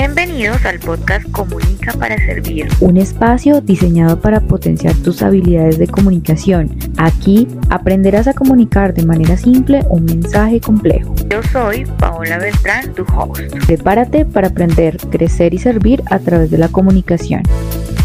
Bienvenidos 0.00 0.64
al 0.64 0.80
podcast 0.80 1.30
Comunica 1.30 1.92
para 1.92 2.16
Servir. 2.16 2.66
Un 2.80 2.96
espacio 2.96 3.60
diseñado 3.60 4.18
para 4.18 4.40
potenciar 4.40 4.94
tus 4.94 5.22
habilidades 5.22 5.76
de 5.76 5.88
comunicación. 5.88 6.74
Aquí 6.96 7.46
aprenderás 7.68 8.26
a 8.26 8.32
comunicar 8.32 8.94
de 8.94 9.04
manera 9.04 9.36
simple 9.36 9.82
un 9.90 10.06
mensaje 10.06 10.58
complejo. 10.58 11.14
Yo 11.28 11.42
soy 11.42 11.84
Paola 11.98 12.38
Beltrán, 12.38 12.94
tu 12.94 13.04
host. 13.14 13.54
Prepárate 13.66 14.24
para 14.24 14.48
aprender, 14.48 14.96
crecer 15.10 15.52
y 15.52 15.58
servir 15.58 16.02
a 16.06 16.18
través 16.18 16.50
de 16.50 16.56
la 16.56 16.68
comunicación. 16.68 17.42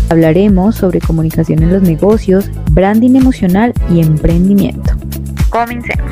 Hablaremos 0.09 0.75
sobre 0.75 0.99
comunicación 0.99 1.63
en 1.63 1.71
los 1.71 1.81
negocios, 1.81 2.51
branding 2.71 3.15
emocional 3.15 3.73
y 3.89 4.01
emprendimiento. 4.01 4.91
Comencemos. 5.49 6.11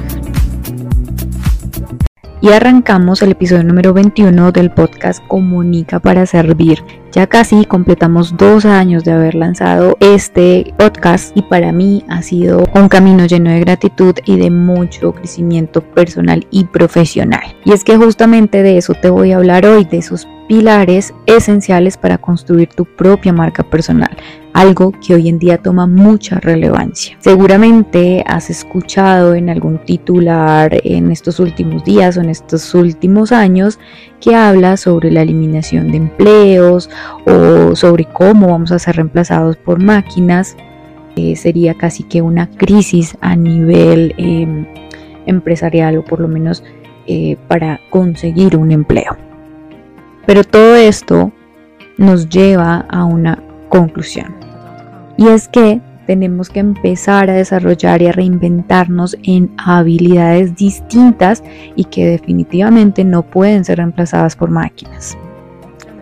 Y 2.44 2.50
arrancamos 2.50 3.22
el 3.22 3.32
episodio 3.32 3.64
número 3.64 3.94
21 3.94 4.52
del 4.52 4.70
podcast 4.70 5.26
Comunica 5.30 6.02
para 6.02 6.26
Servir. 6.26 6.84
Ya 7.14 7.26
casi 7.26 7.64
completamos 7.64 8.36
dos 8.36 8.66
años 8.66 9.06
de 9.06 9.14
haber 9.14 9.34
lanzado 9.34 9.96
este 10.02 10.74
podcast 10.78 11.32
y 11.38 11.44
para 11.44 11.72
mí 11.72 12.04
ha 12.10 12.22
sido 12.22 12.68
un 12.76 12.90
camino 12.90 13.26
lleno 13.28 13.50
de 13.50 13.62
gratitud 13.62 14.16
y 14.26 14.36
de 14.36 14.52
mucho 14.52 15.14
crecimiento 15.14 15.80
personal 15.80 16.46
y 16.52 16.66
profesional. 16.66 17.56
Y 17.64 17.72
es 17.72 17.86
que 17.86 17.96
justamente 17.96 18.62
de 18.62 18.78
eso 18.78 18.94
te 18.94 19.10
voy 19.10 19.32
a 19.32 19.38
hablar 19.38 19.66
hoy, 19.66 19.86
de 19.86 20.00
esos 20.00 20.28
pilares 20.48 21.14
esenciales 21.26 21.98
para 21.98 22.18
construir 22.18 22.70
tu 22.70 22.86
propia 22.86 23.34
marca 23.34 23.64
personal 23.64 24.16
algo 24.54 24.94
que 25.06 25.16
hoy 25.16 25.28
en 25.30 25.40
día 25.40 25.58
toma 25.58 25.88
mucha 25.88 26.40
relevancia. 26.40 27.18
Seguramente 27.20 28.24
has 28.26 28.50
escuchado 28.50 29.34
en 29.34 29.50
algún 29.50 29.80
titular 29.80 30.80
en 30.84 31.12
estos 31.12 31.40
últimos 31.40 31.84
días 31.84 32.18
o 32.18 32.22
en 32.22 32.30
estos 32.30 32.74
últimos 32.76 33.32
años 33.32 33.80
que 34.22 34.36
habla 34.36 34.78
sobre 34.78 35.12
la 35.12 35.24
eliminación 35.24 35.92
de 35.92 35.98
empleos 35.98 36.90
o 37.26 37.76
sobre 37.76 38.06
cómo 38.06 38.48
vamos 38.48 38.72
a 38.72 38.80
ser 38.80 38.96
reemplazados 38.96 39.58
por 39.58 39.82
máquinas. 39.82 40.56
Eh, 41.16 41.36
sería 41.36 41.76
casi 41.76 42.04
que 42.04 42.22
una 42.22 42.50
crisis 42.50 43.18
a 43.22 43.36
nivel 43.36 44.16
em, 44.18 44.66
empresarial 45.26 45.98
o 45.98 46.04
por 46.04 46.20
lo 46.20 46.28
menos 46.28 46.64
eh, 47.06 47.38
para 47.48 47.82
conseguir 47.90 48.56
un 48.56 48.72
empleo. 48.72 49.33
Pero 50.26 50.44
todo 50.44 50.76
esto 50.76 51.32
nos 51.98 52.30
lleva 52.30 52.86
a 52.90 53.06
una 53.06 53.42
conclusión. 53.70 54.36
Y 55.18 55.28
es 55.28 55.48
que 55.48 55.82
tenemos 56.06 56.50
que 56.50 56.60
empezar 56.60 57.30
a 57.30 57.34
desarrollar 57.34 58.02
y 58.02 58.08
a 58.08 58.12
reinventarnos 58.12 59.18
en 59.24 59.52
habilidades 59.58 60.56
distintas 60.56 61.44
y 61.76 61.86
que 61.86 62.08
definitivamente 62.08 63.04
no 63.04 63.24
pueden 63.24 63.64
ser 63.64 63.78
reemplazadas 63.78 64.36
por 64.36 64.50
máquinas. 64.50 65.18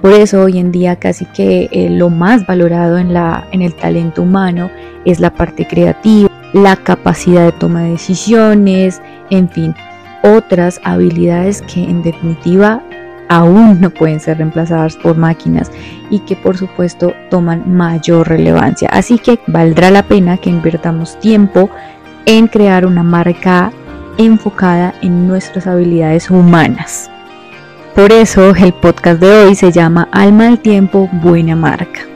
Por 0.02 0.14
eso 0.14 0.42
hoy 0.42 0.58
en 0.58 0.72
día 0.72 0.96
casi 0.96 1.26
que 1.26 1.70
eh, 1.72 1.90
lo 1.90 2.10
más 2.10 2.48
valorado 2.48 2.98
en, 2.98 3.14
la, 3.14 3.48
en 3.52 3.62
el 3.62 3.76
talento 3.76 4.24
humano 4.24 4.72
es 5.06 5.20
la 5.20 5.32
parte 5.32 5.68
creativa, 5.68 6.30
la 6.54 6.76
capacidad 6.76 7.46
de 7.46 7.52
toma 7.52 7.84
de 7.84 7.92
decisiones, 7.92 9.00
en 9.30 9.48
fin, 9.48 9.76
otras 10.24 10.82
habilidades 10.84 11.62
que 11.62 11.84
en 11.84 12.02
definitiva 12.02 12.82
aún 13.32 13.80
no 13.80 13.90
pueden 13.90 14.20
ser 14.20 14.38
reemplazadas 14.38 14.98
por 14.98 15.16
máquinas 15.16 15.72
y 16.10 16.20
que 16.20 16.36
por 16.36 16.58
supuesto 16.58 17.14
toman 17.30 17.64
mayor 17.66 18.28
relevancia. 18.28 18.90
Así 18.90 19.18
que 19.18 19.40
valdrá 19.48 19.90
la 19.90 20.04
pena 20.04 20.36
que 20.36 20.50
invirtamos 20.50 21.18
tiempo 21.22 21.70
en 22.26 22.48
crear 22.48 22.86
una 22.86 23.04
marca 23.04 23.72
enfocada 24.18 24.94
en 25.02 25.30
nuestras 25.30 25.66
habilidades 25.66 26.30
humanas. 26.30 27.10
Por 27.96 28.12
eso 28.12 28.54
el 28.54 28.74
podcast 28.74 29.22
de 29.22 29.46
hoy 29.46 29.56
se 29.56 29.72
llama 29.72 30.10
Alma 30.12 30.46
del 30.46 30.60
Tiempo, 30.60 31.10
Buena 31.14 31.56
Marca. 31.56 32.11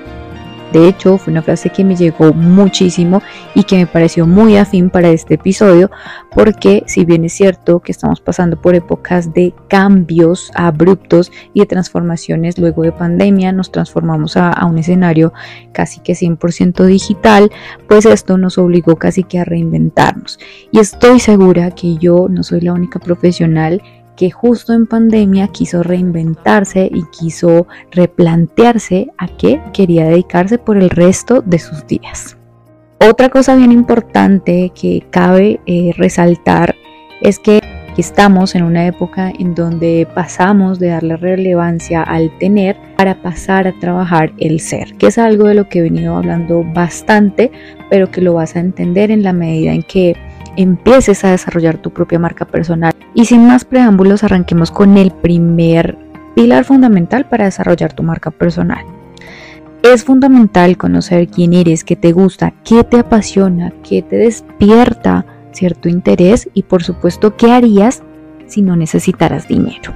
De 0.75 0.89
hecho, 0.89 1.17
fue 1.17 1.31
una 1.31 1.41
frase 1.41 1.69
que 1.69 1.85
me 1.85 1.95
llegó 1.95 2.33
muchísimo 2.33 3.21
y 3.53 3.63
que 3.63 3.77
me 3.77 3.87
pareció 3.87 4.27
muy 4.27 4.57
afín 4.57 4.89
para 4.89 5.07
este 5.07 5.35
episodio, 5.35 5.89
porque 6.33 6.83
si 6.85 7.05
bien 7.05 7.23
es 7.23 7.31
cierto 7.31 7.79
que 7.79 7.93
estamos 7.93 8.19
pasando 8.19 8.61
por 8.61 8.75
épocas 8.75 9.33
de 9.33 9.53
cambios 9.69 10.51
abruptos 10.53 11.31
y 11.53 11.61
de 11.61 11.65
transformaciones 11.65 12.57
luego 12.57 12.83
de 12.83 12.91
pandemia, 12.91 13.53
nos 13.53 13.71
transformamos 13.71 14.35
a, 14.35 14.51
a 14.51 14.65
un 14.65 14.77
escenario 14.77 15.31
casi 15.71 16.01
que 16.01 16.11
100% 16.11 16.83
digital, 16.83 17.49
pues 17.87 18.05
esto 18.05 18.37
nos 18.37 18.57
obligó 18.57 18.97
casi 18.97 19.23
que 19.23 19.39
a 19.39 19.45
reinventarnos. 19.45 20.39
Y 20.73 20.79
estoy 20.79 21.21
segura 21.21 21.71
que 21.71 21.95
yo 21.95 22.27
no 22.29 22.43
soy 22.43 22.59
la 22.59 22.73
única 22.73 22.99
profesional 22.99 23.81
que 24.15 24.31
justo 24.31 24.73
en 24.73 24.87
pandemia 24.87 25.47
quiso 25.49 25.83
reinventarse 25.83 26.89
y 26.93 27.03
quiso 27.17 27.67
replantearse 27.91 29.11
a 29.17 29.27
qué 29.27 29.61
quería 29.73 30.05
dedicarse 30.05 30.57
por 30.57 30.77
el 30.77 30.89
resto 30.89 31.41
de 31.45 31.59
sus 31.59 31.85
días. 31.87 32.37
Otra 32.99 33.29
cosa 33.29 33.55
bien 33.55 33.71
importante 33.71 34.71
que 34.79 35.05
cabe 35.11 35.59
eh, 35.65 35.93
resaltar 35.97 36.75
es 37.21 37.39
que 37.39 37.59
estamos 37.97 38.55
en 38.55 38.63
una 38.63 38.87
época 38.87 39.31
en 39.37 39.55
donde 39.55 40.07
pasamos 40.13 40.79
de 40.79 40.87
darle 40.87 41.17
relevancia 41.17 42.03
al 42.03 42.37
tener 42.39 42.77
para 42.97 43.21
pasar 43.21 43.67
a 43.67 43.79
trabajar 43.79 44.33
el 44.37 44.59
ser, 44.59 44.95
que 44.95 45.07
es 45.07 45.17
algo 45.17 45.47
de 45.47 45.55
lo 45.55 45.69
que 45.69 45.79
he 45.79 45.83
venido 45.83 46.15
hablando 46.15 46.63
bastante, 46.63 47.51
pero 47.89 48.11
que 48.11 48.21
lo 48.21 48.33
vas 48.33 48.55
a 48.55 48.59
entender 48.59 49.11
en 49.11 49.23
la 49.23 49.33
medida 49.33 49.71
en 49.71 49.83
que 49.83 50.15
empieces 50.57 51.23
a 51.23 51.31
desarrollar 51.31 51.77
tu 51.77 51.91
propia 51.91 52.19
marca 52.19 52.45
personal. 52.45 52.93
Y 53.13 53.25
sin 53.25 53.47
más 53.47 53.65
preámbulos, 53.65 54.23
arranquemos 54.23 54.71
con 54.71 54.97
el 54.97 55.11
primer 55.11 55.97
pilar 56.35 56.65
fundamental 56.65 57.27
para 57.27 57.45
desarrollar 57.45 57.93
tu 57.93 58.03
marca 58.03 58.31
personal. 58.31 58.85
Es 59.83 60.03
fundamental 60.03 60.77
conocer 60.77 61.27
quién 61.27 61.53
eres, 61.53 61.83
qué 61.83 61.95
te 61.95 62.11
gusta, 62.11 62.53
qué 62.63 62.83
te 62.83 62.99
apasiona, 62.99 63.71
qué 63.87 64.01
te 64.01 64.17
despierta 64.17 65.25
cierto 65.53 65.89
interés 65.89 66.49
y 66.53 66.63
por 66.63 66.83
supuesto 66.83 67.35
qué 67.37 67.51
harías 67.51 68.03
si 68.47 68.61
no 68.61 68.75
necesitaras 68.75 69.47
dinero. 69.47 69.93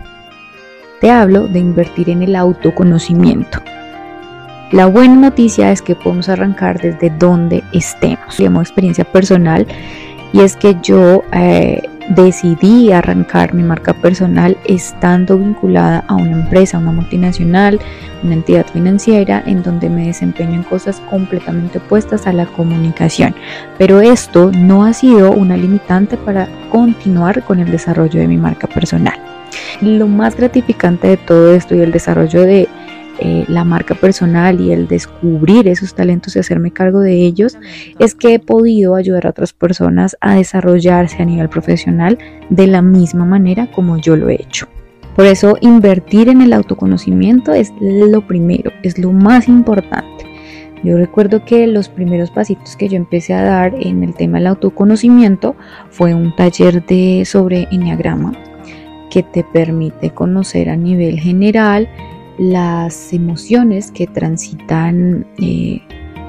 Te 1.02 1.12
hablo 1.12 1.48
de 1.48 1.60
invertir 1.60 2.10
en 2.10 2.24
el 2.24 2.36
autoconocimiento. 2.36 3.60
La 4.72 4.86
buena 4.86 5.16
noticia 5.16 5.72
es 5.72 5.82
que 5.82 5.96
podemos 5.96 6.30
arrancar 6.30 6.80
desde 6.80 7.10
donde 7.10 7.64
estemos. 7.74 8.38
Como 8.38 8.62
experiencia 8.62 9.04
personal, 9.04 9.66
y 10.34 10.42
es 10.42 10.56
que 10.56 10.76
yo 10.82 11.24
eh, 11.34 11.82
decidí 12.10 12.92
arrancar 12.92 13.54
mi 13.54 13.64
marca 13.64 13.94
personal 13.94 14.58
estando 14.66 15.38
vinculada 15.38 16.04
a 16.08 16.16
una 16.16 16.32
empresa, 16.32 16.80
una 16.80 16.92
multinacional, 16.92 17.80
una 18.24 18.34
entidad 18.34 18.66
financiera 18.66 19.44
en 19.46 19.64
donde 19.64 19.90
me 19.90 20.08
desempeño 20.08 20.56
en 20.56 20.64
cosas 20.64 21.00
completamente 21.10 21.78
opuestas 21.78 22.28
a 22.28 22.34
la 22.34 22.46
comunicación. 22.46 23.36
Pero 23.78 24.02
esto 24.02 24.52
no 24.52 24.84
ha 24.84 24.94
sido 24.94 25.32
una 25.32 25.56
limitante 25.56 26.18
para 26.18 26.48
continuar 26.72 27.44
con 27.44 27.60
el 27.60 27.72
desarrollo 27.72 28.20
de 28.20 28.28
mi 28.28 28.38
marca 28.38 28.68
personal. 28.68 29.20
Lo 29.82 30.08
más 30.08 30.36
gratificante 30.36 31.08
de 31.08 31.18
todo 31.18 31.54
esto 31.54 31.76
y 31.76 31.80
el 31.80 31.92
desarrollo 31.92 32.42
de 32.42 32.68
eh, 33.20 33.46
la 33.48 33.64
marca 33.64 33.96
personal 33.96 34.62
y 34.62 34.72
el 34.72 34.88
descubrir 34.88 35.68
esos 35.68 35.94
talentos 35.94 36.36
y 36.36 36.40
hacerme 36.40 36.72
cargo 36.72 37.00
de 37.00 37.26
ellos, 37.26 37.58
es 38.00 38.16
que 38.16 38.36
he 38.36 38.40
podido 38.40 38.96
ayudar 38.96 39.28
a 39.28 39.32
otras 39.32 39.54
personas 39.54 40.18
a 40.22 40.36
desarrollarse 40.36 41.22
a 41.22 41.26
nivel 41.26 41.50
profesional 41.50 42.18
de 42.50 42.68
la 42.68 42.82
misma 42.82 43.26
manera 43.26 43.70
como 43.72 43.98
yo 43.98 44.16
lo 44.16 44.30
he 44.30 44.36
hecho. 44.36 44.68
Por 45.16 45.26
eso 45.26 45.58
invertir 45.60 46.30
en 46.30 46.42
el 46.42 46.54
autoconocimiento 46.54 47.54
es 47.54 47.74
lo 47.82 48.26
primero, 48.26 48.72
es 48.84 48.98
lo 48.98 49.12
más 49.12 49.48
importante. 49.48 50.26
Yo 50.84 50.98
recuerdo 50.98 51.44
que 51.44 51.68
los 51.68 51.90
primeros 51.90 52.32
pasitos 52.32 52.78
que 52.78 52.88
yo 52.88 52.96
empecé 52.96 53.34
a 53.34 53.44
dar 53.44 53.76
en 53.78 54.02
el 54.04 54.14
tema 54.14 54.38
del 54.38 54.48
autoconocimiento 54.48 55.56
fue 55.90 56.14
un 56.14 56.34
taller 56.36 56.86
de 56.86 57.26
sobre 57.26 57.68
enneagrama 57.70 58.32
que 59.10 59.24
te 59.24 59.44
permite 59.44 60.12
conocer 60.12 60.70
a 60.70 60.78
nivel 60.78 61.20
general 61.20 61.90
las 62.40 63.12
emociones 63.12 63.92
que 63.92 64.08
transitan 64.08 65.28
eh, 65.40 65.82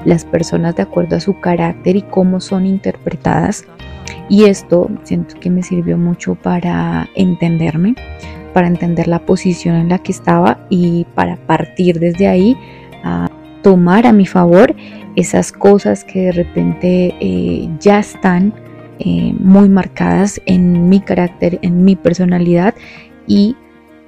las 0.03 0.25
personas 0.25 0.75
de 0.75 0.83
acuerdo 0.83 1.15
a 1.15 1.21
su 1.21 1.39
carácter 1.39 1.95
y 1.95 2.01
cómo 2.01 2.41
son 2.41 2.65
interpretadas. 2.65 3.65
Y 4.29 4.43
esto 4.45 4.89
siento 5.03 5.39
que 5.39 5.49
me 5.49 5.63
sirvió 5.63 5.97
mucho 5.97 6.35
para 6.35 7.09
entenderme, 7.15 7.95
para 8.53 8.67
entender 8.67 9.07
la 9.07 9.25
posición 9.25 9.75
en 9.75 9.89
la 9.89 9.99
que 9.99 10.11
estaba 10.11 10.65
y 10.69 11.05
para 11.15 11.37
partir 11.47 11.99
desde 11.99 12.27
ahí 12.27 12.57
a 13.03 13.29
tomar 13.61 14.05
a 14.05 14.11
mi 14.11 14.25
favor 14.25 14.75
esas 15.15 15.51
cosas 15.51 16.03
que 16.03 16.23
de 16.23 16.31
repente 16.33 17.15
eh, 17.19 17.69
ya 17.79 17.99
están 17.99 18.53
eh, 18.99 19.33
muy 19.39 19.69
marcadas 19.69 20.41
en 20.45 20.89
mi 20.89 20.99
carácter, 20.99 21.59
en 21.61 21.85
mi 21.85 21.95
personalidad 21.95 22.75
y 23.27 23.55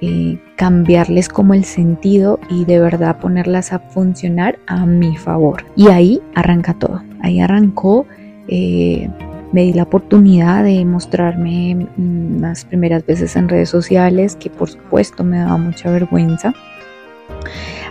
eh, 0.06 0.38
cambiarles 0.56 1.30
como 1.30 1.54
el 1.54 1.64
sentido 1.64 2.38
y 2.50 2.66
de 2.66 2.78
verdad 2.78 3.18
ponerlas 3.20 3.72
a 3.72 3.78
funcionar 3.78 4.58
a 4.66 4.84
mi 4.84 5.16
favor. 5.16 5.64
Y 5.76 5.88
ahí 5.88 6.20
arranca 6.34 6.74
todo. 6.74 7.02
Ahí 7.22 7.40
arrancó. 7.40 8.06
Eh, 8.48 9.08
me 9.52 9.62
di 9.62 9.72
la 9.72 9.84
oportunidad 9.84 10.62
de 10.64 10.84
mostrarme 10.84 11.86
las 11.96 12.66
primeras 12.66 13.06
veces 13.06 13.34
en 13.36 13.48
redes 13.48 13.70
sociales, 13.70 14.36
que 14.36 14.50
por 14.50 14.68
supuesto 14.68 15.24
me 15.24 15.38
daba 15.38 15.56
mucha 15.56 15.90
vergüenza. 15.90 16.52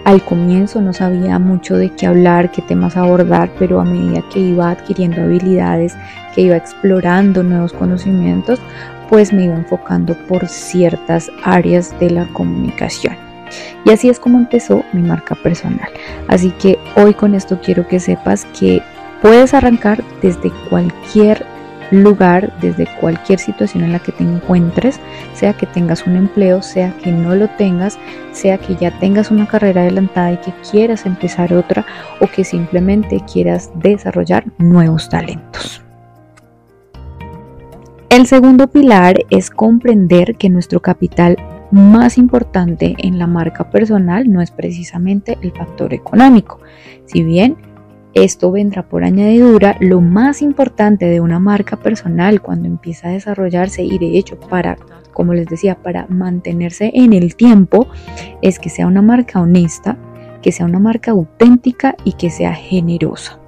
Al 0.04 0.24
comienzo 0.24 0.82
no 0.82 0.94
sabía 0.94 1.40
mucho 1.40 1.78
de 1.78 1.90
qué 1.90 2.06
hablar, 2.06 2.52
qué 2.52 2.62
temas 2.62 2.96
abordar, 2.96 3.50
pero 3.58 3.80
a 3.80 3.86
medida 3.86 4.22
que 4.32 4.40
iba 4.40 4.70
adquiriendo 4.70 5.22
habilidades, 5.22 5.96
que 6.36 6.42
iba 6.42 6.58
explorando 6.58 7.42
nuevos 7.42 7.74
conocimientos, 7.74 8.60
pues 9.14 9.32
me 9.32 9.44
iba 9.44 9.54
enfocando 9.54 10.16
por 10.28 10.48
ciertas 10.48 11.30
áreas 11.44 11.94
de 12.00 12.10
la 12.10 12.26
comunicación. 12.34 13.16
Y 13.86 13.92
así 13.92 14.10
es 14.10 14.20
como 14.20 14.40
empezó 14.40 14.84
mi 14.92 15.04
marca 15.04 15.36
personal. 15.36 15.88
Así 16.28 16.50
que 16.50 16.80
hoy 16.96 17.14
con 17.14 17.36
esto 17.36 17.60
quiero 17.64 17.88
que 17.88 18.00
sepas 18.00 18.46
que 18.60 18.82
puedes 19.22 19.54
arrancar 19.54 20.04
desde 20.24 20.52
cualquier 20.68 21.46
lugar, 21.92 22.58
desde 22.60 22.88
cualquier 23.00 23.38
situación 23.38 23.84
en 23.84 23.92
la 23.92 24.00
que 24.00 24.14
te 24.14 24.24
encuentres, 24.24 25.00
sea 25.36 25.54
que 25.54 25.68
tengas 25.68 26.08
un 26.08 26.16
empleo, 26.16 26.64
sea 26.64 26.92
que 26.98 27.12
no 27.12 27.36
lo 27.36 27.48
tengas, 27.50 28.00
sea 28.32 28.58
que 28.58 28.76
ya 28.78 28.98
tengas 28.98 29.30
una 29.30 29.48
carrera 29.48 29.82
adelantada 29.82 30.32
y 30.32 30.38
que 30.38 30.54
quieras 30.72 31.06
empezar 31.06 31.54
otra 31.54 31.86
o 32.20 32.26
que 32.26 32.44
simplemente 32.44 33.22
quieras 33.32 33.70
desarrollar 33.76 34.44
nuevos 34.58 35.08
talentos. 35.08 35.83
El 38.14 38.28
segundo 38.28 38.68
pilar 38.68 39.26
es 39.32 39.50
comprender 39.50 40.36
que 40.36 40.48
nuestro 40.48 40.84
capital 40.84 41.36
más 41.72 42.20
importante 42.20 42.94
en 43.00 43.18
la 43.18 43.26
marca 43.26 43.72
personal 43.72 44.32
no 44.32 44.40
es 44.40 44.52
precisamente 44.52 45.40
el 45.42 45.52
factor 45.52 45.96
económico. 45.96 46.60
Si 47.08 47.24
bien 47.24 47.58
esto 48.14 48.52
vendrá 48.52 48.88
por 48.88 49.04
añadidura. 49.04 49.78
Lo 49.80 50.00
más 50.00 50.44
importante 50.44 51.08
de 51.08 51.22
una 51.22 51.40
marca 51.40 51.78
personal 51.78 52.40
cuando 52.40 52.68
empieza 52.68 53.08
a 53.08 53.14
desarrollarse 53.14 53.84
y 53.84 53.98
de 53.98 54.16
hecho 54.20 54.40
para, 54.40 54.78
como 55.12 55.34
les 55.34 55.48
decía, 55.48 55.82
para 55.82 56.06
mantenerse 56.06 56.92
en 56.94 57.14
el 57.14 57.36
tiempo, 57.36 57.88
es 58.44 58.60
que 58.60 58.70
sea 58.70 58.86
una 58.86 59.02
marca 59.02 59.42
honesta, 59.42 59.98
que 60.44 60.52
sea 60.52 60.68
una 60.68 60.78
marca 60.78 61.10
auténtica 61.10 61.96
y 62.04 62.14
que 62.14 62.30
sea 62.30 62.54
generosa. 62.54 63.40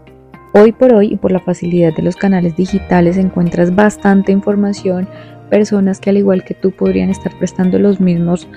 Hoy 0.57 0.72
por 0.72 0.94
hoy 0.94 1.07
y 1.12 1.16
por 1.18 1.34
la 1.34 1.42
facilidad 1.42 1.94
de 1.94 2.02
los 2.02 2.16
canales 2.16 2.56
digitales 2.56 3.18
encuentras 3.18 3.75
bastante 3.75 4.31
información, 4.31 5.06
personas 5.50 6.00
que 6.00 6.12
al 6.12 6.16
igual 6.16 6.46
que 6.46 6.54
tú 6.54 6.72
podrían 6.72 7.10
estar 7.10 7.38
prestando 7.38 7.78
los 7.78 8.00
mismos 8.00 8.48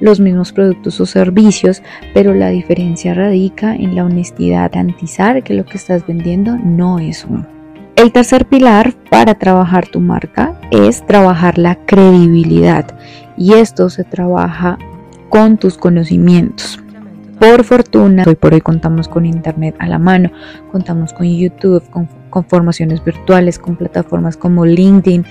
los 0.00 0.18
mismos 0.18 0.52
productos 0.52 1.00
o 1.00 1.06
servicios, 1.06 1.80
pero 2.12 2.34
la 2.34 2.48
diferencia 2.48 3.14
radica 3.14 3.76
en 3.76 3.94
la 3.94 4.04
honestidad, 4.04 4.72
garantizar 4.72 5.44
que 5.44 5.54
lo 5.54 5.64
que 5.64 5.76
estás 5.76 6.04
vendiendo 6.04 6.56
no 6.56 6.98
es 6.98 7.24
uno. 7.24 7.46
El 7.94 8.10
tercer 8.10 8.46
pilar 8.46 8.92
para 9.08 9.36
trabajar 9.36 9.86
tu 9.86 10.00
marca 10.00 10.58
es 10.72 11.06
trabajar 11.06 11.56
la 11.56 11.76
credibilidad 11.86 12.98
y 13.36 13.52
esto 13.52 13.90
se 13.90 14.02
trabaja 14.02 14.76
con 15.28 15.56
tus 15.56 15.78
conocimientos. 15.78 16.83
Por 17.38 17.64
fortuna, 17.64 18.24
hoy 18.26 18.36
por 18.36 18.54
hoy 18.54 18.60
contamos 18.60 19.08
con 19.08 19.26
Internet 19.26 19.74
a 19.78 19.86
la 19.86 19.98
mano, 19.98 20.30
contamos 20.70 21.12
con 21.12 21.26
YouTube, 21.26 21.82
con, 21.90 22.08
formaciones 22.48 23.04
virtuales, 23.04 23.58
con 23.58 23.76
plataformas 23.76 24.36
como 24.36 24.64
LinkedIn, 24.64 25.24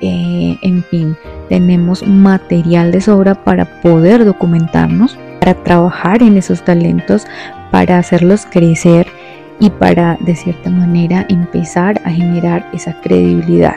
eh, 0.00 0.56
en 0.62 0.82
fin, 0.84 1.16
tenemos 1.48 2.06
material 2.06 2.90
de 2.90 3.00
sobra 3.00 3.34
para 3.34 3.80
poder 3.80 4.24
documentarnos, 4.24 5.16
para 5.40 5.54
trabajar 5.62 6.22
en 6.22 6.36
esos 6.36 6.62
talentos, 6.64 7.26
para 7.70 7.98
hacerlos 7.98 8.46
crecer 8.50 9.06
y 9.60 9.70
para 9.70 10.18
de 10.20 10.34
cierta 10.34 10.70
manera 10.70 11.26
empezar 11.28 12.00
a 12.04 12.10
generar 12.10 12.68
esa 12.72 13.00
credibilidad. 13.00 13.76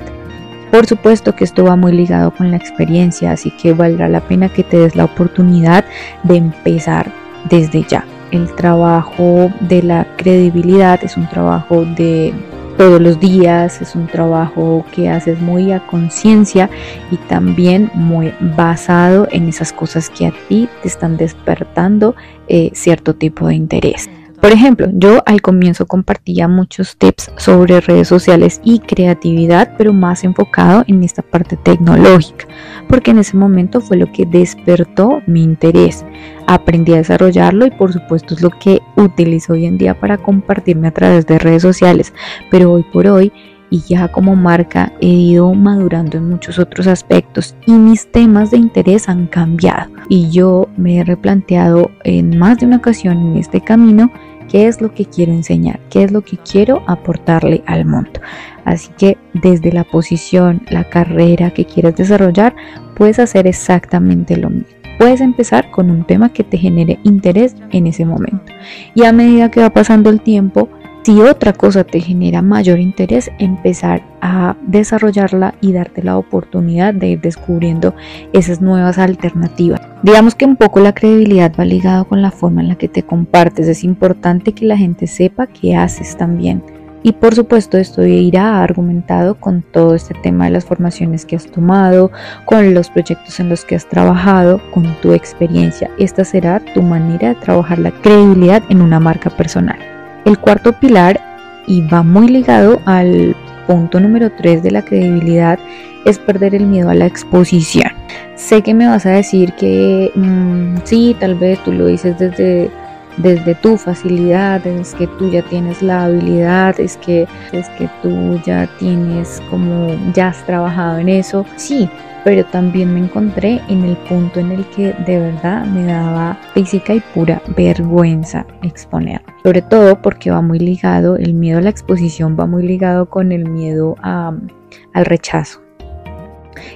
Por 0.71 0.87
supuesto 0.87 1.35
que 1.35 1.43
esto 1.43 1.63
va 1.63 1.75
muy 1.75 1.91
ligado 1.91 2.31
con 2.31 2.51
la 2.51 2.57
experiencia, 2.57 3.31
así 3.31 3.51
que 3.51 3.73
valdrá 3.73 4.09
la 4.09 4.21
pena 4.21 4.49
que 4.49 4.63
te 4.63 4.77
des 4.77 4.95
la 4.95 5.05
oportunidad 5.05 5.85
de 6.23 6.37
empezar 6.37 7.24
desde 7.49 7.83
ya. 7.83 8.05
El 8.31 8.53
trabajo 8.55 9.51
de 9.61 9.83
la 9.83 10.07
credibilidad 10.17 11.03
es 11.03 11.15
un 11.15 11.27
trabajo 11.29 11.85
de 11.85 12.33
todos 12.77 12.99
los 13.01 13.19
días, 13.19 13.81
es 13.81 13.95
un 13.95 14.07
trabajo 14.07 14.85
que 14.93 15.09
haces 15.09 15.39
muy 15.39 15.71
a 15.71 15.85
conciencia 15.87 16.69
y 17.09 17.17
también 17.17 17.89
muy 17.93 18.33
basado 18.57 19.27
en 19.31 19.47
esas 19.47 19.71
cosas 19.71 20.09
que 20.09 20.27
a 20.27 20.33
ti 20.49 20.67
te 20.81 20.87
están 20.87 21.17
despertando 21.17 22.15
eh, 22.47 22.71
cierto 22.73 23.15
tipo 23.15 23.47
de 23.47 23.55
interés. 23.55 24.09
Por 24.45 24.51
ejemplo, 24.51 24.89
yo 24.93 25.23
al 25.25 25.41
comienzo 25.41 25.87
compartía 25.87 26.47
muchos 26.47 26.97
tips 26.97 27.31
sobre 27.35 27.81
redes 27.81 28.07
sociales 28.07 28.61
y 28.63 28.77
creatividad, 28.77 29.73
pero 29.75 29.91
más 29.91 30.23
enfocado 30.23 30.83
en 30.85 31.03
esta 31.03 31.23
parte 31.23 31.57
tecnológica, 31.57 32.45
porque 32.87 33.09
en 33.09 33.17
ese 33.17 33.35
momento 33.35 33.81
fue 33.81 33.97
lo 33.97 34.11
que 34.11 34.27
despertó 34.27 35.23
mi 35.25 35.41
interés. 35.41 36.05
Aprendí 36.45 36.93
a 36.93 36.97
desarrollarlo 36.97 37.65
y 37.65 37.71
por 37.71 37.91
supuesto 37.91 38.35
es 38.35 38.43
lo 38.43 38.51
que 38.51 38.83
utilizo 38.97 39.53
hoy 39.53 39.65
en 39.65 39.79
día 39.79 39.99
para 39.99 40.19
compartirme 40.19 40.89
a 40.89 40.93
través 40.93 41.25
de 41.25 41.39
redes 41.39 41.63
sociales, 41.63 42.13
pero 42.51 42.71
hoy 42.71 42.85
por 42.93 43.07
hoy 43.07 43.33
y 43.71 43.79
ya 43.79 44.11
como 44.11 44.35
marca 44.35 44.93
he 45.01 45.07
ido 45.07 45.51
madurando 45.55 46.17
en 46.17 46.29
muchos 46.29 46.59
otros 46.59 46.85
aspectos 46.85 47.55
y 47.65 47.71
mis 47.71 48.11
temas 48.11 48.51
de 48.51 48.57
interés 48.57 49.09
han 49.09 49.25
cambiado 49.25 49.91
y 50.07 50.29
yo 50.29 50.69
me 50.77 50.99
he 50.99 51.03
replanteado 51.03 51.89
en 52.03 52.37
más 52.37 52.59
de 52.59 52.67
una 52.67 52.77
ocasión 52.77 53.17
en 53.31 53.37
este 53.37 53.61
camino 53.61 54.11
qué 54.49 54.67
es 54.67 54.81
lo 54.81 54.93
que 54.93 55.05
quiero 55.05 55.31
enseñar, 55.31 55.79
qué 55.89 56.03
es 56.03 56.11
lo 56.11 56.21
que 56.21 56.37
quiero 56.37 56.83
aportarle 56.87 57.63
al 57.65 57.85
mundo. 57.85 58.19
Así 58.63 58.89
que 58.97 59.17
desde 59.33 59.71
la 59.71 59.83
posición, 59.83 60.61
la 60.69 60.89
carrera 60.89 61.51
que 61.51 61.65
quieras 61.65 61.95
desarrollar, 61.95 62.55
puedes 62.95 63.19
hacer 63.19 63.47
exactamente 63.47 64.37
lo 64.37 64.49
mismo. 64.49 64.75
Puedes 64.97 65.19
empezar 65.21 65.71
con 65.71 65.91
un 65.91 66.05
tema 66.05 66.31
que 66.31 66.43
te 66.43 66.57
genere 66.57 66.99
interés 67.03 67.55
en 67.71 67.87
ese 67.87 68.05
momento. 68.05 68.53
Y 68.93 69.03
a 69.03 69.11
medida 69.11 69.51
que 69.51 69.59
va 69.59 69.69
pasando 69.69 70.09
el 70.09 70.21
tiempo, 70.21 70.69
si 71.05 71.21
otra 71.21 71.53
cosa 71.53 71.83
te 71.83 71.99
genera 71.99 72.41
mayor 72.41 72.79
interés, 72.79 73.29
empezar 73.37 74.01
a 74.21 74.55
desarrollarla 74.63 75.53
y 75.61 75.71
darte 75.71 76.01
la 76.01 76.17
oportunidad 76.17 76.95
de 76.95 77.09
ir 77.09 77.21
descubriendo 77.21 77.93
esas 78.33 78.59
nuevas 78.59 78.97
alternativas. 78.97 79.81
Digamos 80.01 80.33
que 80.33 80.45
un 80.45 80.55
poco 80.55 80.79
la 80.79 80.95
credibilidad 80.95 81.53
va 81.59 81.63
ligado 81.63 82.05
con 82.05 82.23
la 82.23 82.31
forma 82.31 82.61
en 82.61 82.69
la 82.69 82.75
que 82.75 82.87
te 82.87 83.03
compartes. 83.03 83.67
Es 83.67 83.83
importante 83.83 84.53
que 84.53 84.65
la 84.65 84.77
gente 84.77 85.05
sepa 85.05 85.45
qué 85.45 85.75
haces 85.75 86.17
también. 86.17 86.63
Y 87.03 87.11
por 87.11 87.35
supuesto 87.35 87.77
esto 87.77 88.03
irá 88.03 88.63
argumentado 88.63 89.35
con 89.35 89.61
todo 89.61 89.93
este 89.93 90.15
tema 90.23 90.45
de 90.45 90.51
las 90.53 90.65
formaciones 90.65 91.23
que 91.23 91.35
has 91.35 91.45
tomado, 91.45 92.09
con 92.45 92.73
los 92.73 92.89
proyectos 92.89 93.39
en 93.39 93.49
los 93.49 93.63
que 93.63 93.75
has 93.75 93.87
trabajado, 93.87 94.59
con 94.73 94.91
tu 95.03 95.13
experiencia. 95.13 95.91
Esta 95.99 96.25
será 96.25 96.59
tu 96.73 96.81
manera 96.81 97.29
de 97.29 97.35
trabajar 97.35 97.77
la 97.77 97.91
credibilidad 97.91 98.63
en 98.69 98.81
una 98.81 98.99
marca 98.99 99.29
personal. 99.29 99.94
El 100.25 100.39
cuarto 100.39 100.73
pilar, 100.73 101.21
y 101.67 101.81
va 101.81 102.03
muy 102.03 102.27
ligado 102.27 102.81
al 102.85 103.35
punto 103.67 103.99
número 103.99 104.31
3 104.31 104.63
de 104.63 104.71
la 104.71 104.83
credibilidad, 104.83 105.59
es 106.05 106.19
perder 106.19 106.55
el 106.55 106.65
miedo 106.65 106.89
a 106.89 106.95
la 106.95 107.05
exposición. 107.05 107.91
Sé 108.35 108.61
que 108.61 108.73
me 108.73 108.87
vas 108.87 109.05
a 109.05 109.11
decir 109.11 109.53
que 109.53 110.11
mm, 110.15 110.77
sí, 110.83 111.15
tal 111.19 111.35
vez 111.35 111.63
tú 111.63 111.71
lo 111.71 111.87
dices 111.87 112.17
desde, 112.19 112.69
desde 113.17 113.55
tu 113.55 113.77
facilidad, 113.77 114.65
es 114.65 114.93
que 114.95 115.07
tú 115.07 115.29
ya 115.29 115.41
tienes 115.43 115.81
la 115.81 116.05
habilidad, 116.05 116.79
es 116.79 116.97
que, 116.97 117.27
es 117.51 117.69
que 117.69 117.89
tú 118.01 118.39
ya 118.45 118.67
tienes 118.79 119.41
como, 119.49 119.95
ya 120.13 120.29
has 120.29 120.45
trabajado 120.45 120.99
en 120.99 121.09
eso. 121.09 121.45
Sí, 121.55 121.89
pero 122.23 122.43
también 122.45 122.93
me 122.93 122.99
encontré 123.01 123.61
en 123.69 123.83
el 123.83 123.95
punto 123.97 124.39
en 124.39 124.51
el 124.51 124.65
que 124.69 124.93
de 125.05 125.19
verdad 125.19 125.65
me 125.65 125.85
daba 125.85 126.37
física 126.53 126.95
y 126.95 126.99
pura 127.13 127.41
vergüenza 127.55 128.45
exponer. 128.63 129.21
Sobre 129.43 129.61
todo 129.61 130.01
porque 130.01 130.31
va 130.31 130.41
muy 130.41 130.59
ligado, 130.59 131.17
el 131.17 131.35
miedo 131.35 131.59
a 131.59 131.61
la 131.61 131.69
exposición 131.69 132.35
va 132.37 132.47
muy 132.47 132.63
ligado 132.63 133.05
con 133.07 133.31
el 133.31 133.47
miedo 133.47 133.95
al 134.01 135.05
rechazo 135.05 135.61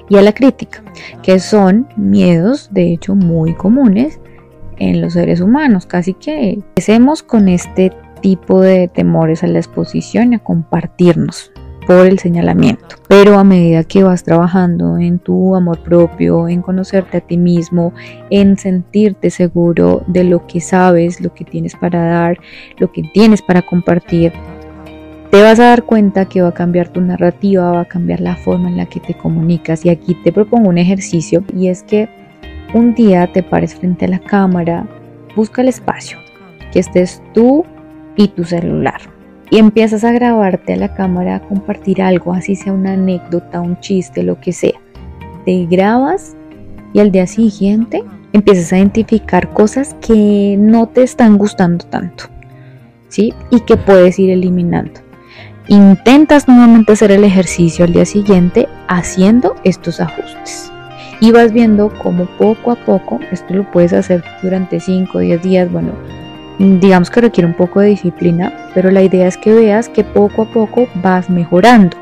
y 0.08 0.18
a 0.18 0.22
la 0.22 0.34
crítica, 0.34 0.84
que 1.24 1.40
son 1.40 1.88
miedos 1.96 2.70
de 2.72 2.94
hecho 2.94 3.16
muy 3.16 3.54
comunes 3.56 4.20
en 4.80 5.02
los 5.02 5.14
seres 5.14 5.42
humanos. 5.42 5.86
Casi 5.86 6.14
que 6.14 6.52
empecemos 6.52 7.24
con 7.24 7.48
este 7.48 7.92
tipo 8.22 8.62
de 8.62 8.88
temores 8.88 9.44
a 9.44 9.48
la 9.48 9.60
exposición 9.60 10.34
y 10.34 10.38
a 10.38 10.40
compartirnos 10.40 11.52
por 11.88 12.06
el 12.06 12.20
señalamiento. 12.20 12.98
Pero 13.08 13.40
a 13.40 13.44
medida 13.44 13.84
que 13.84 14.04
vas 14.04 14.24
trabajando 14.24 15.00
en 15.00 15.18
tu 15.18 15.56
amor 15.56 15.82
propio, 15.82 16.48
en 16.48 16.62
conocerte 16.62 17.18
a 17.18 17.22
ti 17.22 17.38
mismo, 17.38 17.94
en 18.30 18.58
sentirte 18.58 19.32
seguro 19.32 20.04
de 20.06 20.24
lo 20.24 20.46
que 20.46 20.62
sabes, 20.62 21.20
lo 21.20 21.34
que 21.34 21.46
tienes 21.46 21.76
para 21.76 22.06
dar, 22.06 22.38
lo 22.78 22.92
que 22.92 23.02
tienes 23.14 23.42
para 23.42 23.64
compartir, 23.64 24.34
te 25.32 25.42
vas 25.42 25.60
a 25.60 25.66
dar 25.66 25.84
cuenta 25.84 26.26
que 26.26 26.42
va 26.42 26.50
a 26.50 26.54
cambiar 26.54 26.90
tu 26.90 27.02
narrativa, 27.02 27.72
va 27.72 27.82
a 27.82 27.86
cambiar 27.86 28.20
la 28.20 28.36
forma 28.36 28.70
en 28.70 28.78
la 28.78 28.86
que 28.86 29.00
te 29.00 29.16
comunicas. 29.16 29.84
Y 29.84 29.90
aquí 29.90 30.16
te 30.24 30.32
propongo 30.32 30.70
un 30.70 30.78
ejercicio 30.78 31.44
y 31.56 31.70
es 31.70 31.82
que 31.82 32.08
un 32.74 32.94
día 32.94 33.32
te 33.32 33.44
pares 33.44 33.76
frente 33.76 34.06
a 34.06 34.10
la 34.10 34.20
cámara, 34.20 34.88
busca 35.36 35.62
el 35.62 35.68
espacio, 35.68 36.18
que 36.72 36.80
estés 36.80 37.22
tú 37.34 37.66
y 38.16 38.28
tu 38.30 38.44
celular 38.44 39.02
y 39.52 39.58
empiezas 39.58 40.04
a 40.04 40.12
grabarte 40.12 40.74
a 40.74 40.78
la 40.78 40.94
cámara, 40.94 41.36
a 41.36 41.40
compartir 41.42 42.02
algo, 42.02 42.34
así 42.34 42.56
sea 42.56 42.74
una 42.74 42.94
anécdota, 42.94 43.62
un 43.62 43.80
chiste, 43.80 44.24
lo 44.24 44.40
que 44.40 44.54
sea. 44.54 44.80
Te 45.46 45.66
grabas 45.66 46.36
y 46.94 47.00
al 47.00 47.12
día 47.12 47.26
siguiente 47.26 48.04
empieces 48.34 48.72
a 48.72 48.78
identificar 48.78 49.50
cosas 49.52 49.96
que 50.02 50.56
no 50.60 50.88
te 50.88 51.02
están 51.04 51.38
gustando 51.38 51.86
tanto, 51.86 52.26
¿sí? 53.08 53.34
Y 53.50 53.62
que 53.62 53.78
puedes 53.78 54.20
ir 54.20 54.30
eliminando. 54.30 55.02
Intentas 55.68 56.48
nuevamente 56.48 56.94
hacer 56.94 57.12
el 57.12 57.24
ejercicio 57.24 57.86
al 57.86 57.94
día 57.94 58.06
siguiente 58.06 58.68
haciendo 58.88 59.56
estos 59.64 60.00
ajustes. 60.00 60.72
Y 61.20 61.32
vas 61.32 61.52
viendo 61.52 61.90
cómo 62.02 62.26
poco 62.38 62.72
a 62.72 62.76
poco, 62.76 63.20
esto 63.32 63.54
lo 63.54 63.70
puedes 63.70 63.94
hacer 63.94 64.24
durante 64.42 64.80
5 64.80 65.18
o 65.18 65.22
10 65.22 65.42
días, 65.42 65.72
bueno, 65.72 65.92
digamos 66.60 67.10
que 67.10 67.22
requiere 67.22 67.48
un 67.48 67.56
poco 67.56 67.82
de 67.82 67.88
disciplina, 67.88 68.54
pero 68.74 68.92
la 68.92 69.02
idea 69.02 69.28
es 69.28 69.38
que 69.38 69.54
veas 69.54 69.90
que 69.90 70.04
poco 70.04 70.44
a 70.44 70.46
poco 70.46 70.88
vas 70.96 71.30
mejorando 71.30 71.98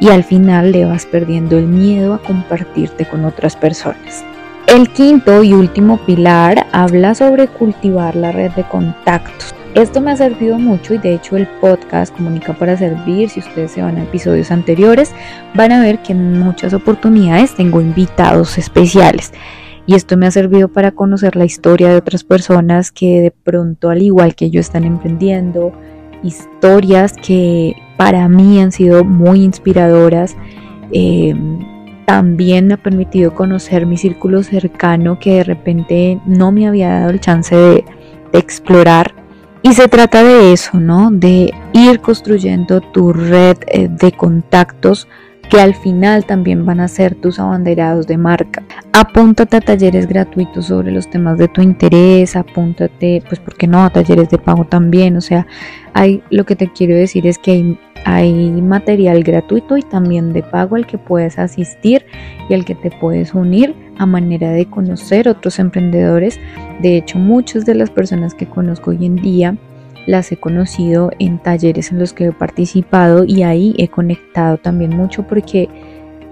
y 0.00 0.08
al 0.08 0.24
final 0.24 0.72
le 0.72 0.84
vas 0.84 1.06
perdiendo 1.06 1.58
el 1.58 1.66
miedo 1.66 2.14
a 2.14 2.22
compartirte 2.22 3.06
con 3.06 3.24
otras 3.24 3.56
personas. 3.56 4.24
El 4.66 4.90
quinto 4.90 5.42
y 5.42 5.54
último 5.54 5.98
pilar 6.04 6.66
habla 6.72 7.14
sobre 7.14 7.48
cultivar 7.48 8.14
la 8.14 8.32
red 8.32 8.50
de 8.52 8.64
contactos. 8.64 9.54
Esto 9.74 10.00
me 10.00 10.10
ha 10.10 10.16
servido 10.16 10.58
mucho 10.58 10.94
y 10.94 10.98
de 10.98 11.14
hecho 11.14 11.36
el 11.36 11.46
podcast 11.60 12.14
Comunica 12.16 12.54
para 12.54 12.76
Servir, 12.76 13.28
si 13.28 13.40
ustedes 13.40 13.72
se 13.72 13.82
van 13.82 13.96
a 13.96 14.02
episodios 14.02 14.50
anteriores, 14.50 15.12
van 15.54 15.72
a 15.72 15.80
ver 15.80 16.02
que 16.02 16.12
en 16.12 16.40
muchas 16.40 16.74
oportunidades 16.74 17.54
tengo 17.54 17.80
invitados 17.80 18.58
especiales. 18.58 19.32
Y 19.86 19.94
esto 19.94 20.16
me 20.16 20.26
ha 20.26 20.30
servido 20.30 20.68
para 20.68 20.92
conocer 20.92 21.36
la 21.36 21.44
historia 21.44 21.88
de 21.88 21.96
otras 21.96 22.24
personas 22.24 22.92
que 22.92 23.20
de 23.20 23.30
pronto 23.30 23.90
al 23.90 24.02
igual 24.02 24.34
que 24.34 24.50
yo 24.50 24.60
están 24.60 24.84
emprendiendo, 24.84 25.72
historias 26.22 27.14
que 27.14 27.74
para 27.96 28.28
mí 28.28 28.60
han 28.60 28.72
sido 28.72 29.04
muy 29.04 29.42
inspiradoras. 29.42 30.36
Eh, 30.92 31.34
también 32.06 32.68
me 32.68 32.74
ha 32.74 32.82
permitido 32.82 33.34
conocer 33.34 33.84
mi 33.84 33.98
círculo 33.98 34.42
cercano 34.42 35.18
que 35.18 35.34
de 35.34 35.44
repente 35.44 36.20
no 36.24 36.52
me 36.52 36.66
había 36.66 36.88
dado 36.88 37.10
el 37.10 37.20
chance 37.20 37.54
de, 37.54 37.84
explorar. 38.32 39.17
Y 39.62 39.72
se 39.74 39.88
trata 39.88 40.22
de 40.22 40.52
eso, 40.52 40.78
¿no? 40.78 41.10
De 41.10 41.52
ir 41.72 42.00
construyendo 42.00 42.80
tu 42.80 43.12
red 43.12 43.58
eh, 43.66 43.88
de 43.90 44.12
contactos 44.12 45.08
que 45.48 45.60
al 45.60 45.74
final 45.74 46.26
también 46.26 46.66
van 46.66 46.80
a 46.80 46.88
ser 46.88 47.14
tus 47.14 47.38
abanderados 47.38 48.06
de 48.06 48.18
marca. 48.18 48.62
Apúntate 48.92 49.56
a 49.56 49.60
talleres 49.60 50.06
gratuitos 50.06 50.66
sobre 50.66 50.90
los 50.90 51.08
temas 51.08 51.38
de 51.38 51.48
tu 51.48 51.62
interés, 51.62 52.36
apúntate, 52.36 53.22
pues, 53.28 53.40
¿por 53.40 53.56
qué 53.56 53.66
no? 53.66 53.84
A 53.84 53.90
talleres 53.90 54.28
de 54.30 54.38
pago 54.38 54.64
también. 54.64 55.16
O 55.16 55.20
sea, 55.20 55.46
hay, 55.94 56.22
lo 56.30 56.44
que 56.44 56.56
te 56.56 56.70
quiero 56.70 56.94
decir 56.94 57.26
es 57.26 57.38
que 57.38 57.52
hay, 57.52 57.80
hay 58.04 58.32
material 58.62 59.22
gratuito 59.22 59.76
y 59.76 59.82
también 59.82 60.32
de 60.32 60.42
pago 60.42 60.76
al 60.76 60.86
que 60.86 60.98
puedes 60.98 61.38
asistir 61.38 62.04
y 62.48 62.54
al 62.54 62.64
que 62.64 62.74
te 62.74 62.90
puedes 62.90 63.34
unir 63.34 63.74
a 63.98 64.06
manera 64.06 64.50
de 64.50 64.66
conocer 64.66 65.28
otros 65.28 65.58
emprendedores. 65.58 66.38
De 66.80 66.96
hecho, 66.96 67.18
muchas 67.18 67.64
de 67.64 67.74
las 67.74 67.90
personas 67.90 68.34
que 68.34 68.46
conozco 68.46 68.90
hoy 68.90 69.06
en 69.06 69.16
día 69.16 69.56
las 70.08 70.32
he 70.32 70.38
conocido 70.38 71.10
en 71.18 71.38
talleres 71.38 71.92
en 71.92 71.98
los 71.98 72.14
que 72.14 72.26
he 72.26 72.32
participado 72.32 73.24
y 73.24 73.42
ahí 73.42 73.74
he 73.76 73.88
conectado 73.88 74.56
también 74.56 74.96
mucho 74.96 75.24
porque 75.24 75.68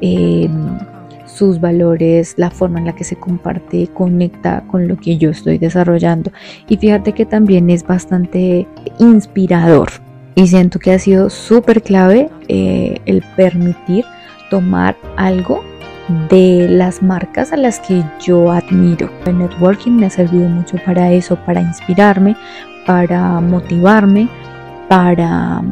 em, 0.00 0.78
sus 1.26 1.60
valores, 1.60 2.34
la 2.38 2.50
forma 2.50 2.78
en 2.78 2.86
la 2.86 2.94
que 2.94 3.04
se 3.04 3.16
comparte, 3.16 3.88
conecta 3.88 4.64
con 4.68 4.88
lo 4.88 4.96
que 4.96 5.18
yo 5.18 5.30
estoy 5.30 5.58
desarrollando. 5.58 6.32
Y 6.68 6.78
fíjate 6.78 7.12
que 7.12 7.26
también 7.26 7.68
es 7.68 7.86
bastante 7.86 8.66
inspirador 8.98 9.90
y 10.34 10.46
siento 10.46 10.78
que 10.78 10.92
ha 10.92 10.98
sido 10.98 11.28
súper 11.28 11.82
clave 11.82 12.30
eh, 12.48 12.98
el 13.04 13.22
permitir 13.36 14.06
tomar 14.50 14.96
algo 15.16 15.62
de 16.30 16.68
las 16.68 17.02
marcas 17.02 17.52
a 17.52 17.56
las 17.56 17.80
que 17.80 18.02
yo 18.20 18.50
admiro. 18.50 19.10
El 19.24 19.38
networking 19.38 19.92
me 19.92 20.06
ha 20.06 20.10
servido 20.10 20.48
mucho 20.48 20.76
para 20.84 21.12
eso, 21.12 21.36
para 21.36 21.60
inspirarme, 21.60 22.36
para 22.86 23.40
motivarme, 23.40 24.28
para 24.88 25.62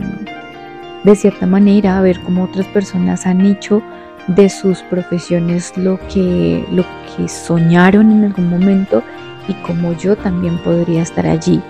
de 1.04 1.14
cierta 1.14 1.46
manera 1.46 2.00
ver 2.00 2.18
cómo 2.20 2.44
otras 2.44 2.66
personas 2.68 3.26
han 3.26 3.44
hecho 3.44 3.82
de 4.26 4.48
sus 4.48 4.80
profesiones 4.82 5.76
lo 5.76 5.98
que, 6.08 6.64
lo 6.72 6.84
que 7.16 7.28
soñaron 7.28 8.10
en 8.10 8.24
algún 8.24 8.48
momento 8.48 9.02
y 9.46 9.52
como 9.66 9.92
yo 9.92 10.16
también 10.16 10.58
podría 10.58 11.02
estar 11.02 11.26
allí. 11.26 11.60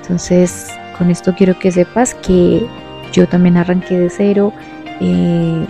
Entonces, 0.00 0.68
con 0.96 1.10
esto 1.10 1.34
quiero 1.36 1.58
que 1.58 1.72
sepas 1.72 2.14
que 2.14 2.66
yo 3.12 3.26
también 3.26 3.56
arranqué 3.56 3.98
de 3.98 4.10
cero, 4.10 4.52
eh, 5.00 5.66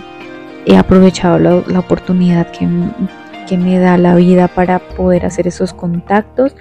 he 0.66 0.76
aprovechado 0.76 1.38
la, 1.38 1.78
oportunidad 1.78 2.50
que, 2.50 2.68
que 3.46 3.58
me 3.58 3.78
da 3.78 3.98
la 3.98 4.14
vida 4.14 4.48
para 4.48 4.78
poder 4.78 5.26
hacer 5.26 5.46
esos 5.46 5.72
contactos 5.72 6.56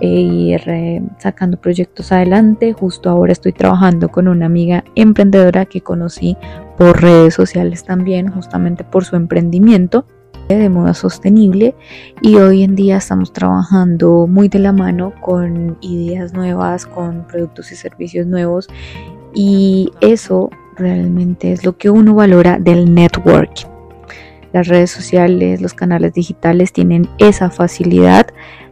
e 0.00 0.08
ir 0.08 0.62
eh, 0.66 1.02
sacando 1.18 1.58
proyectos 1.58 2.12
adelante. 2.12 2.72
Justo 2.72 3.08
ahora 3.08 3.32
estoy 3.32 3.52
trabajando 3.52 4.08
con 4.10 4.28
una 4.28 4.46
amiga 4.46 4.84
emprendedora 4.94 5.66
que 5.66 5.80
conocí 5.80 6.36
por 6.76 7.00
redes 7.00 7.34
sociales 7.34 7.84
también, 7.84 8.30
justamente 8.30 8.84
por 8.84 9.04
su 9.04 9.16
emprendimiento 9.16 10.06
de 10.48 10.68
moda 10.68 10.94
sostenible 10.94 11.74
y 12.22 12.36
hoy 12.36 12.62
en 12.62 12.76
día 12.76 12.98
estamos 12.98 13.32
trabajando 13.32 14.28
muy 14.28 14.48
de 14.48 14.60
la 14.60 14.72
mano 14.72 15.12
con 15.20 15.76
ideas 15.80 16.34
nuevas, 16.34 16.86
con 16.86 17.26
productos 17.26 17.72
y 17.72 17.74
servicios 17.74 18.28
nuevos 18.28 18.68
y 19.34 19.90
eso 20.00 20.50
realmente 20.76 21.52
es 21.52 21.64
lo 21.64 21.76
que 21.76 21.90
uno 21.90 22.14
valora 22.14 22.58
del 22.58 22.94
networking. 22.94 23.66
Las 24.52 24.68
redes 24.68 24.90
sociales, 24.90 25.60
los 25.60 25.74
canales 25.74 26.14
digitales 26.14 26.72
tienen 26.72 27.08
esa 27.18 27.50
facilidad 27.50 28.26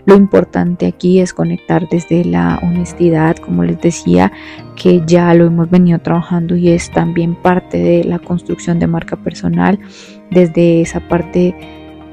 lo 0.07 0.17
importante 0.17 0.87
aquí 0.87 1.21
es 1.21 1.33
conectar 1.33 1.89
desde 1.89 2.25
la 2.25 2.59
honestidad, 2.63 3.37
como 3.37 3.65
les 3.65 3.81
decía, 3.81 4.33
que 4.77 5.03
ya 5.07 5.33
lo 5.33 5.47
hemos 5.47 5.71
venido 5.71 5.99
trabajando 5.99 6.57
y 6.57 6.69
es 6.69 6.91
también 6.91 7.35
parte 7.35 7.79
de 7.79 8.05
la 8.05 8.19
construcción 8.19 8.79
de 8.79 8.87
marca 8.87 9.17
personal, 9.17 9.79
desde 10.31 10.83
esa 10.83 11.01
parte 11.01 11.55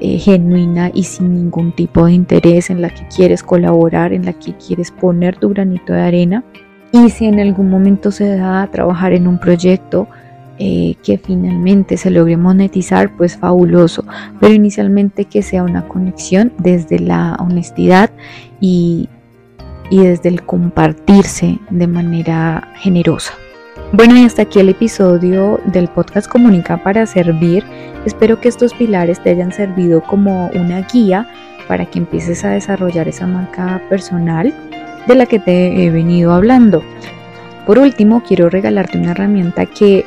eh, 0.00 0.18
genuina 0.18 0.90
y 0.94 1.02
sin 1.02 1.34
ningún 1.34 1.72
tipo 1.72 2.06
de 2.06 2.12
interés 2.12 2.70
en 2.70 2.80
la 2.80 2.88
que 2.88 3.06
quieres 3.14 3.42
colaborar, 3.42 4.14
en 4.14 4.24
la 4.24 4.32
que 4.32 4.54
quieres 4.54 4.90
poner 4.90 5.36
tu 5.36 5.50
granito 5.50 5.92
de 5.92 6.00
arena. 6.00 6.44
Y 6.92 7.08
si 7.08 7.24
en 7.24 7.40
algún 7.40 7.70
momento 7.70 8.10
se 8.10 8.36
da 8.36 8.62
a 8.62 8.70
trabajar 8.70 9.12
en 9.12 9.26
un 9.26 9.38
proyecto, 9.38 10.08
eh, 10.58 10.96
que 11.02 11.16
finalmente 11.16 11.96
se 11.96 12.10
logre 12.10 12.36
monetizar, 12.36 13.16
pues 13.16 13.36
fabuloso. 13.36 14.04
Pero 14.38 14.52
inicialmente 14.52 15.24
que 15.24 15.42
sea 15.42 15.62
una 15.62 15.88
conexión 15.88 16.52
desde 16.58 16.98
la 16.98 17.34
honestidad 17.40 18.10
y, 18.60 19.08
y 19.90 20.04
desde 20.04 20.28
el 20.28 20.42
compartirse 20.42 21.58
de 21.70 21.86
manera 21.86 22.68
generosa. 22.76 23.32
Bueno, 23.94 24.16
y 24.16 24.24
hasta 24.24 24.42
aquí 24.42 24.60
el 24.60 24.68
episodio 24.68 25.60
del 25.64 25.88
podcast 25.88 26.30
Comunica 26.30 26.82
para 26.82 27.06
Servir. 27.06 27.64
Espero 28.04 28.40
que 28.40 28.48
estos 28.48 28.74
pilares 28.74 29.22
te 29.22 29.30
hayan 29.30 29.52
servido 29.52 30.02
como 30.02 30.48
una 30.54 30.82
guía 30.82 31.26
para 31.66 31.86
que 31.86 31.98
empieces 31.98 32.44
a 32.44 32.50
desarrollar 32.50 33.08
esa 33.08 33.26
marca 33.26 33.80
personal 33.88 34.52
de 35.06 35.14
la 35.14 35.26
que 35.26 35.38
te 35.38 35.84
he 35.84 35.90
venido 35.90 36.32
hablando. 36.32 36.82
Por 37.66 37.78
último, 37.78 38.22
quiero 38.26 38.50
regalarte 38.50 38.98
una 38.98 39.12
herramienta 39.12 39.66
que 39.66 40.04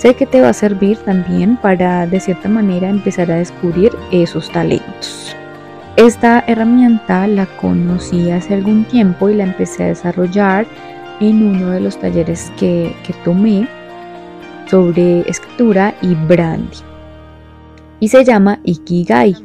Sé 0.00 0.14
que 0.14 0.24
te 0.24 0.40
va 0.40 0.48
a 0.48 0.54
servir 0.54 0.96
también 0.96 1.58
para 1.58 2.06
de 2.06 2.20
cierta 2.20 2.48
manera 2.48 2.88
empezar 2.88 3.30
a 3.30 3.36
descubrir 3.36 3.92
esos 4.10 4.50
talentos. 4.50 5.36
Esta 5.96 6.42
herramienta 6.46 7.26
la 7.26 7.44
conocí 7.44 8.30
hace 8.30 8.54
algún 8.54 8.84
tiempo 8.84 9.28
y 9.28 9.34
la 9.34 9.44
empecé 9.44 9.84
a 9.84 9.88
desarrollar 9.88 10.66
en 11.20 11.42
uno 11.46 11.72
de 11.72 11.80
los 11.80 11.98
talleres 11.98 12.50
que, 12.58 12.96
que 13.06 13.12
tomé 13.24 13.68
sobre 14.70 15.20
escritura 15.28 15.94
y 16.00 16.14
branding. 16.14 16.78
Y 18.00 18.08
se 18.08 18.24
llama 18.24 18.58
Ikigai. 18.64 19.36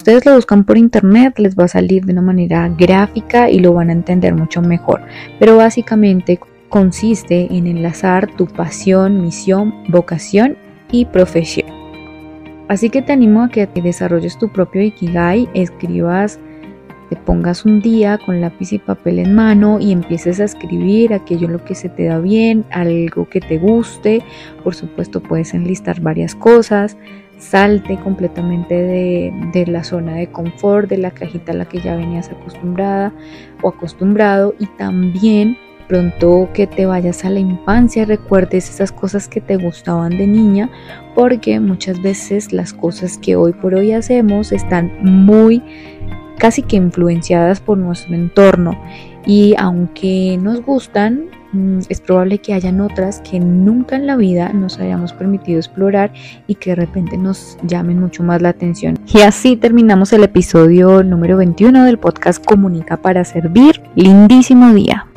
Ustedes 0.00 0.24
lo 0.24 0.34
buscan 0.34 0.64
por 0.64 0.78
internet, 0.78 1.38
les 1.38 1.54
va 1.54 1.64
a 1.64 1.68
salir 1.68 2.06
de 2.06 2.14
una 2.14 2.22
manera 2.22 2.66
gráfica 2.70 3.50
y 3.50 3.58
lo 3.58 3.74
van 3.74 3.90
a 3.90 3.92
entender 3.92 4.34
mucho 4.34 4.62
mejor. 4.62 5.02
Pero 5.38 5.58
básicamente 5.58 6.40
consiste 6.70 7.54
en 7.54 7.66
enlazar 7.66 8.34
tu 8.34 8.46
pasión, 8.46 9.20
misión, 9.20 9.74
vocación 9.88 10.56
y 10.90 11.04
profesión. 11.04 11.68
Así 12.66 12.88
que 12.88 13.02
te 13.02 13.12
animo 13.12 13.42
a 13.42 13.50
que 13.50 13.66
desarrolles 13.66 14.38
tu 14.38 14.50
propio 14.50 14.80
Ikigai, 14.80 15.50
escribas, 15.52 16.40
te 17.10 17.16
pongas 17.16 17.66
un 17.66 17.82
día 17.82 18.18
con 18.24 18.40
lápiz 18.40 18.72
y 18.72 18.78
papel 18.78 19.18
en 19.18 19.34
mano 19.34 19.80
y 19.80 19.92
empieces 19.92 20.40
a 20.40 20.44
escribir 20.44 21.12
aquello 21.12 21.46
lo 21.46 21.62
que 21.62 21.74
se 21.74 21.90
te 21.90 22.04
da 22.04 22.20
bien, 22.20 22.64
algo 22.70 23.28
que 23.28 23.40
te 23.40 23.58
guste. 23.58 24.22
Por 24.64 24.74
supuesto 24.74 25.20
puedes 25.20 25.52
enlistar 25.52 26.00
varias 26.00 26.34
cosas, 26.34 26.96
salte 27.40 27.98
completamente 27.98 28.74
de, 28.74 29.32
de, 29.52 29.66
la 29.66 29.82
zona 29.82 30.14
de 30.14 30.28
confort, 30.28 30.88
de 30.88 30.98
la 30.98 31.10
cajita 31.10 31.52
a 31.52 31.56
la 31.56 31.64
que 31.64 31.80
ya 31.80 31.96
venías 31.96 32.30
acostumbrada 32.30 33.12
o 33.62 33.68
acostumbrado 33.68 34.54
y 34.58 34.66
también 34.66 35.56
pronto 35.90 36.48
que 36.54 36.68
te 36.68 36.86
vayas 36.86 37.24
a 37.24 37.30
la 37.30 37.40
infancia, 37.40 38.04
recuerdes 38.04 38.70
esas 38.70 38.92
cosas 38.92 39.26
que 39.26 39.40
te 39.40 39.56
gustaban 39.56 40.16
de 40.16 40.28
niña, 40.28 40.70
porque 41.16 41.58
muchas 41.58 42.00
veces 42.00 42.52
las 42.52 42.72
cosas 42.72 43.18
que 43.18 43.34
hoy 43.34 43.52
por 43.52 43.74
hoy 43.74 43.92
hacemos 43.92 44.52
están 44.52 44.92
muy 45.02 45.60
casi 46.40 46.62
que 46.62 46.76
influenciadas 46.76 47.60
por 47.60 47.78
nuestro 47.78 48.14
entorno 48.14 48.76
y 49.26 49.54
aunque 49.58 50.38
nos 50.40 50.64
gustan, 50.64 51.26
mm, 51.52 51.80
es 51.88 52.00
probable 52.00 52.38
que 52.38 52.54
hayan 52.54 52.80
otras 52.80 53.20
que 53.20 53.38
nunca 53.38 53.96
en 53.96 54.06
la 54.06 54.16
vida 54.16 54.52
nos 54.52 54.78
hayamos 54.78 55.12
permitido 55.12 55.58
explorar 55.58 56.12
y 56.46 56.54
que 56.54 56.70
de 56.70 56.76
repente 56.76 57.18
nos 57.18 57.58
llamen 57.62 58.00
mucho 58.00 58.22
más 58.22 58.40
la 58.40 58.48
atención. 58.48 58.98
Y 59.12 59.20
así 59.20 59.56
terminamos 59.56 60.12
el 60.12 60.24
episodio 60.24 61.02
número 61.02 61.36
21 61.36 61.84
del 61.84 61.98
podcast 61.98 62.44
Comunica 62.44 62.96
para 62.96 63.24
Servir. 63.24 63.82
Lindísimo 63.94 64.72
día. 64.72 65.09